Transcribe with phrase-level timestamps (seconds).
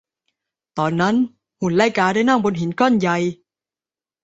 [0.77, 1.15] ตอนนั้น
[1.59, 3.17] หุ่นไล่กาได้นั่งบนหินก้อนใหญ่